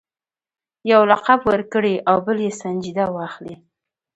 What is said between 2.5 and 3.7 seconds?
سنجیده واخلي.